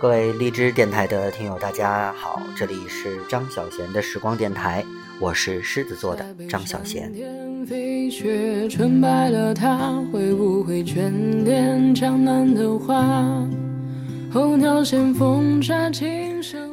[0.00, 4.84] 各位荔枝电台的听友，大家好，这里是张小贤的时光电台，
[5.18, 7.12] 我是狮子座的张小贤。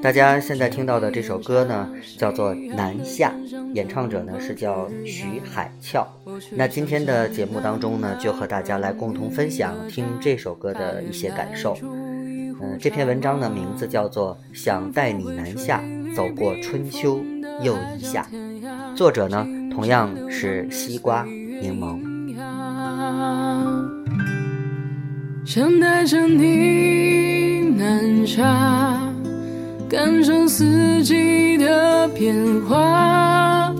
[0.03, 3.33] 大家现在听到的这首歌呢，叫做《南下》，
[3.73, 6.07] 演唱者呢是叫徐海俏。
[6.51, 11.75] 那今天的节目当中呢，就和大家来共同分享听这首歌的一些感受。
[12.65, 15.83] 嗯，这篇文章的名字叫做《想带你南下，
[16.15, 17.21] 走过春秋
[17.61, 18.25] 又一夏》，
[18.95, 21.99] 作者呢同样是西瓜柠檬。
[25.45, 28.99] 想带着你南下，
[29.87, 32.35] 感受四季的变
[32.67, 33.71] 化，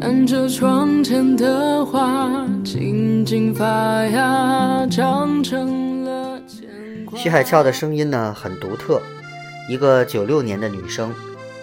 [0.00, 3.66] 看着窗前的花静静发
[4.06, 5.89] 芽，长成。
[7.22, 9.02] 徐海俏的声音呢很独特，
[9.68, 11.12] 一个九六年的女生，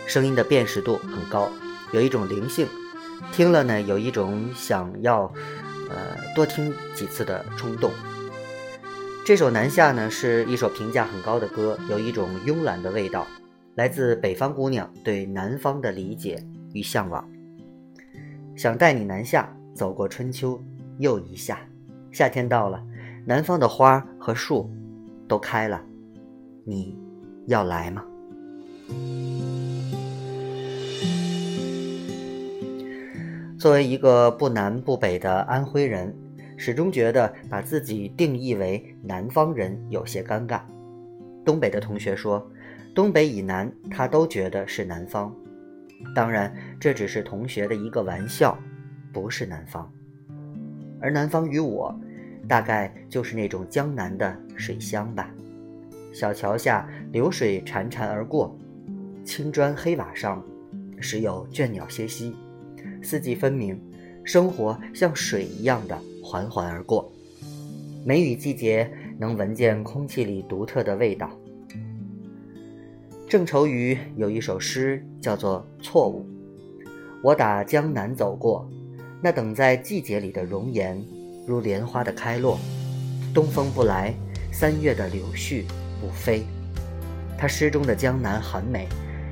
[0.05, 1.49] 声音的辨识度很高，
[1.91, 2.67] 有一种灵性，
[3.31, 5.22] 听了呢有一种想要，
[5.89, 7.89] 呃多听几次的冲动。
[9.25, 13.25] 这首《南下》呢是一首评价很高的歌，有一种慵懒的味道，
[13.73, 16.38] 来自北方姑娘对南方的理解
[16.73, 17.27] 与向往。
[18.55, 20.64] 想带你南下，走过春秋
[20.99, 21.58] 又一夏，
[22.11, 22.80] 夏天到了，
[23.25, 24.71] 南方的花和树
[25.28, 25.81] 都开了，
[26.64, 26.97] 你
[27.47, 28.03] 要来吗？
[33.59, 36.16] 作为一个不南不北的安徽人。
[36.59, 40.59] 始终觉得把自己定义为南方人有些尴尬。
[41.45, 42.44] 东北的同学说，
[42.95, 45.31] 东北以南他都觉得是南方。
[46.16, 48.58] 当然，这只是同学的一个玩笑，
[49.14, 49.88] 不是南方。
[51.00, 51.95] 而南方与我，
[52.48, 55.33] 大概就是那种江南的水乡吧。
[56.14, 58.58] 小桥下流水潺潺而过，
[59.23, 60.44] 青砖黑瓦上，
[60.99, 62.36] 时有倦鸟歇息，
[63.04, 63.80] 四季分明，
[64.23, 65.98] 生活像水一样的。
[66.30, 67.10] 缓缓而过，
[68.04, 71.32] 梅雨季节能闻见空气里独特的味道。
[73.30, 76.26] 郑愁予有一首诗叫做《错误》，
[77.23, 78.70] 我打江南走过，
[79.21, 81.02] 那等在季节里的容颜，
[81.47, 82.59] 如莲花的开落。
[83.33, 84.13] 东风不来，
[84.52, 85.63] 三月的柳絮
[86.02, 86.45] 不飞。
[87.37, 88.85] 他诗中的江南很美，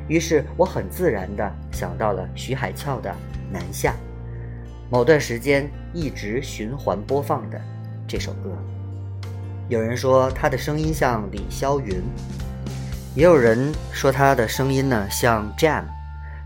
[0.08, 3.10] 于是我很自然地想到了徐海俏的
[3.52, 3.92] 《南下》。
[4.90, 7.60] 某段时间一直循环播放的
[8.08, 8.56] 这首歌，
[9.68, 12.02] 有人说他的声音像李霄云，
[13.14, 15.84] 也有人说他的声音呢像 Jam，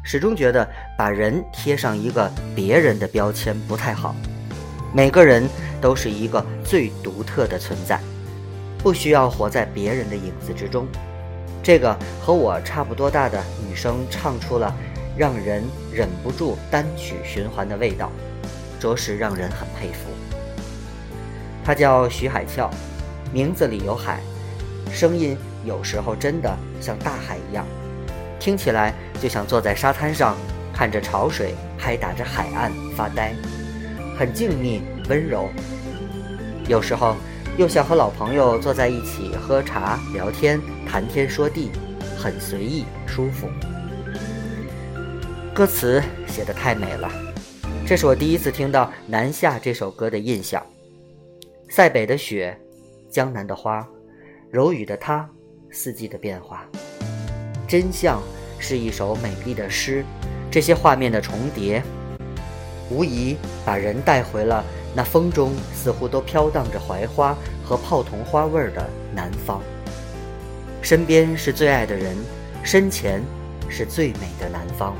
[0.01, 4.15] 始终觉得把人贴上一个别人的标签不太好。
[4.93, 5.47] 每个人
[5.79, 7.99] 都是一个最独特的存在，
[8.77, 10.87] 不需要活在别人的影子之中。
[11.61, 14.73] 这个和我差不多大的女生唱出了
[15.15, 15.63] 让人
[15.93, 18.11] 忍不住单曲循环的味道。
[18.79, 20.09] 着实让人很佩服。
[21.65, 22.71] 她叫徐海俏，
[23.33, 24.21] 名字里有海，
[24.89, 27.65] 声音有时候真的像大海一样，
[28.39, 30.37] 听起来就像坐在沙滩上，
[30.73, 33.35] 看着潮水拍打着海岸发呆，
[34.19, 35.47] 很静谧温柔。
[36.67, 37.15] 有时候
[37.57, 41.71] 又像和老朋友坐在一起喝茶聊天，谈天说地，
[42.17, 43.47] 很随意舒服。
[45.55, 47.09] 歌词写得太美了。
[47.87, 50.61] 这是我第一次听到《南下》这首歌的印象。
[51.69, 52.59] 塞北的雪，
[53.09, 53.87] 江南的花，
[54.51, 55.27] 柔雨的他，
[55.71, 56.67] 四季的变化，
[57.65, 58.21] 真相
[58.59, 60.03] 是一首美丽的诗。
[60.51, 61.81] 这些画面的重叠，
[62.89, 64.63] 无疑把人带回了
[64.95, 69.61] 那风中似乎都飘荡着槐花和泡桐花味儿的南方。
[70.81, 72.15] 身边是最爱的人，
[72.63, 73.21] 身前
[73.69, 74.95] 是最美的南方。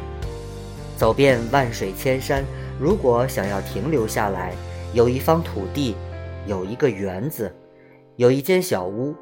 [0.95, 2.43] 走遍万水千山。
[2.79, 4.53] 如果想要停留下来，
[4.93, 5.95] 有一方土地，
[6.45, 7.53] 有一个园子，
[8.15, 9.13] 有一间小屋，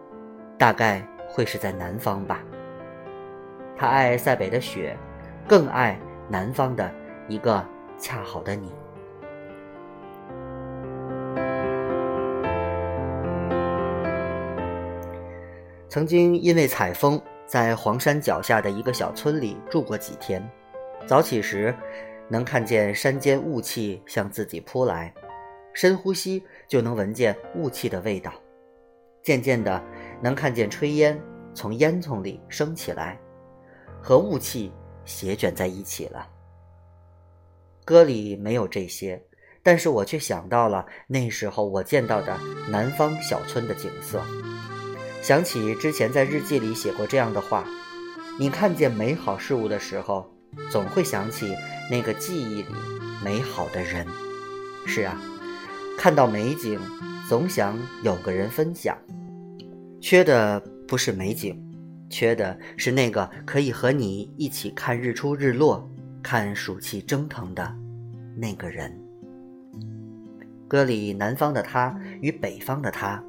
[0.59, 2.39] 大概会是在南方吧。
[3.75, 4.95] 他爱塞北的雪，
[5.47, 5.99] 更爱
[6.29, 6.91] 南方的
[7.27, 7.65] 一个
[7.97, 8.71] 恰好的你。
[15.89, 20.41] 曾经因为采风，在黄山脚下的一个小村里住过几天，
[21.05, 21.73] 早起时。
[22.29, 25.13] 能看见山间雾气向自己扑来，
[25.73, 28.33] 深呼吸就能闻见雾气的味道。
[29.23, 29.81] 渐渐的，
[30.21, 31.17] 能看见炊烟
[31.53, 33.17] 从烟囱里升起来，
[34.03, 34.73] 和雾气
[35.05, 36.27] 斜卷在一起了。
[37.87, 39.23] 歌里没有这些，
[39.63, 42.37] 但是我却想到了那时候我见到的
[42.69, 44.21] 南方小村的景色：
[45.21, 47.63] 想起之前在日记里写过这样的话：
[48.37, 50.29] 你看见美好事物的时候，
[50.69, 51.55] 总会想起
[51.89, 52.67] 那个记忆里
[53.23, 54.05] 美好的人。
[54.85, 55.17] 是啊，
[55.97, 56.77] 看到美景，
[57.29, 58.97] 总想有个人分享。
[60.01, 61.57] 缺的不是美景，
[62.09, 65.89] 缺的是那个可以和你一起看日出日落、
[66.29, 67.73] 看暑气蒸腾的
[68.35, 68.93] 那个人。
[70.67, 73.23] 歌里南方的他与北方的他，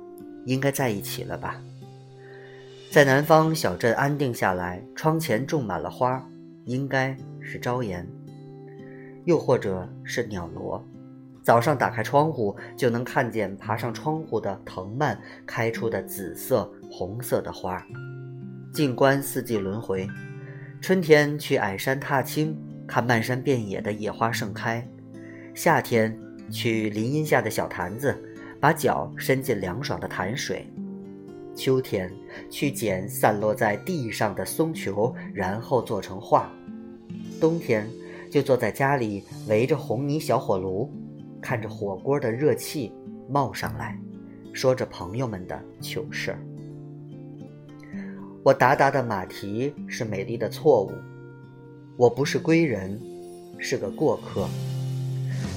[0.46, 1.62] 应该在一起了吧？
[2.90, 6.28] 在南方小镇安定下来，窗前种满了花，
[6.64, 8.04] 应该是朝颜，
[9.26, 10.84] 又或者是鸟罗。
[11.44, 15.16] 早上打开窗户，就能看见爬上窗户的藤蔓
[15.46, 17.80] 开出的紫色、红色的花。
[18.72, 20.08] 静观四季轮回，
[20.80, 24.82] 春天去矮山踏青，看漫山遍野的野花盛开；
[25.54, 26.18] 夏天
[26.50, 28.18] 去林荫下的小潭子，
[28.58, 30.62] 把脚伸进凉爽的潭水；
[31.54, 32.10] 秋天
[32.50, 36.50] 去捡散落在地上的松球，然后做成画；
[37.38, 37.86] 冬天
[38.30, 40.90] 就坐在家里，围着红泥小火炉。
[41.40, 42.92] 看着火锅的热气
[43.28, 43.96] 冒上来，
[44.52, 46.38] 说着朋友们的糗事儿。
[48.42, 50.90] 我达达的马蹄是美丽的错误，
[51.98, 52.96] 我不是归人，
[53.58, 54.48] 是个过客。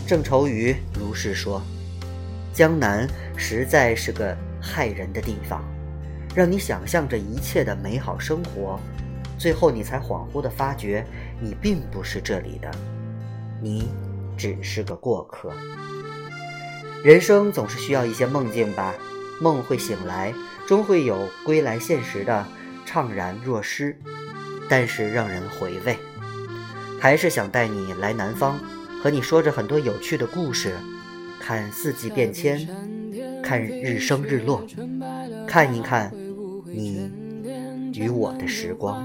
[0.08, 1.62] 郑愁予如是说。
[2.52, 3.08] 江南
[3.38, 5.64] 实在是个害人的地方，
[6.36, 8.80] 让你想象着一切的美好生活，
[9.38, 11.06] 最后你才恍惚地发觉，
[11.40, 12.72] 你并不是这里的，
[13.62, 13.88] 你。
[14.36, 15.54] 只是个过客。
[17.04, 18.96] 人生总是需要一些梦境吧，
[19.40, 20.34] 梦会醒来，
[20.66, 22.44] 终会有归来现实的
[22.84, 23.96] 怅然若失，
[24.68, 25.96] 但是让人回味。
[27.02, 28.60] 还是想带你来南方，
[29.02, 30.76] 和你说着很多有趣的故事，
[31.40, 32.68] 看四季变迁，
[33.42, 34.64] 看日升日落，
[35.48, 36.12] 看一看
[36.64, 37.10] 你
[37.96, 39.04] 与我的时光。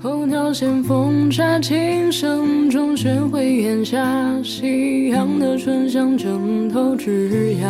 [0.00, 7.68] 候鸟衔风沙，琴声中喧回檐下，夕阳的醇香枕头枝桠。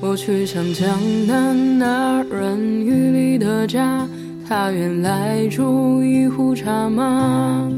[0.00, 4.06] 我去向江南那软雨里的家，
[4.48, 7.68] 他原来煮一壶茶吗？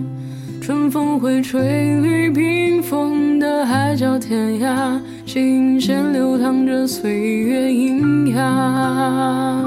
[0.69, 9.65] 春风会吹绿冰封的海角天涯，琴弦流淌着岁月喑哑，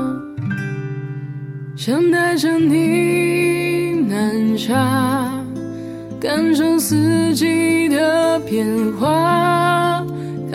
[1.75, 3.93] 想带着你。
[4.07, 5.33] 南下，
[6.19, 8.63] 感受四季的变
[8.99, 10.05] 化，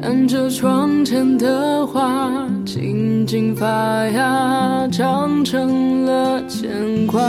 [0.00, 2.30] 看着窗前的花
[2.64, 3.66] 静静发
[4.10, 7.20] 芽，长成了牵挂。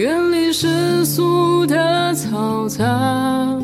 [0.00, 1.76] 远离世俗的
[2.14, 3.54] 嘈杂，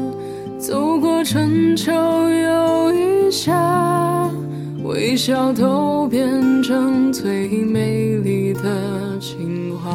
[0.58, 4.30] 走过春秋又一夏，
[4.84, 9.90] 微笑都变成最美丽的情话。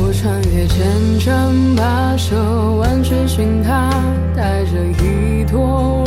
[0.00, 2.36] 我穿越千山跋涉，
[2.76, 3.90] 万水寻他，
[4.34, 4.70] 带着
[5.04, 6.02] 一朵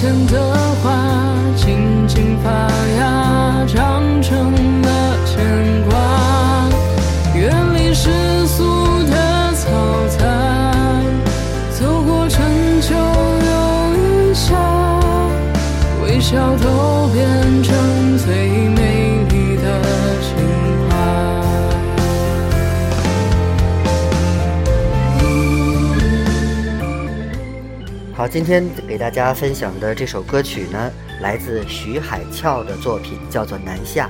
[0.00, 0.96] 甜的话
[1.54, 2.79] 轻轻发
[28.30, 34.08] 今天给大家分享的这首歌曲呢，来自徐海俏的作品，叫做《南下》。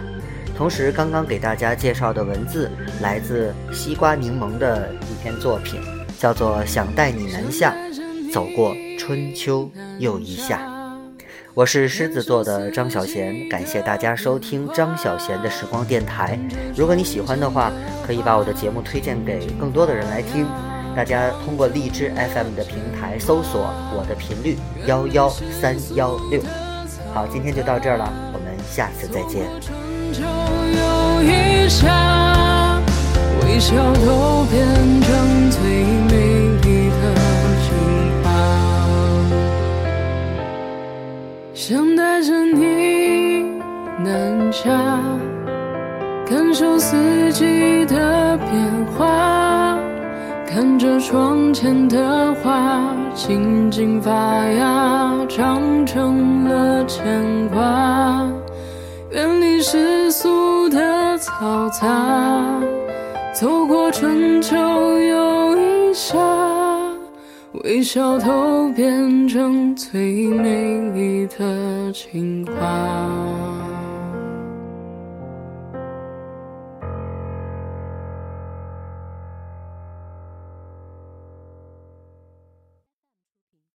[0.55, 5.81] 同时，刚刚给大家介绍的文字来自西瓜柠檬的一篇作品，
[6.19, 7.75] 叫做《想带你南下，
[8.31, 10.59] 走过春秋又一夏》。
[11.55, 16.39] 我是狮子座的张小贤，感谢大家收听张小贤的时光电台。
[16.77, 17.73] 如果你喜欢的话，
[18.07, 20.47] 可以把我的节目推荐给更多的人来听。
[20.97, 25.29] 大家通过荔枝 FM 的平台搜索我的频率幺幺
[25.61, 26.41] 三幺六。
[27.15, 29.49] 好，今天就到这儿了，我们下次再见。
[33.43, 34.67] 微笑都变
[35.03, 35.61] 成最
[36.09, 36.13] 美
[36.63, 37.03] 丽的
[37.63, 37.69] 情
[38.23, 38.27] 话，
[41.55, 43.45] 想带着你
[43.99, 44.71] 南下，
[46.27, 49.50] 感受四季的变化。
[50.53, 54.11] 看着窗前的花静静发
[54.49, 58.29] 芽，长成了牵挂。
[59.13, 62.61] 远离世俗的嘈杂，
[63.33, 66.19] 走过春秋又一夏，
[67.63, 73.80] 微笑都变成最美丽的情话。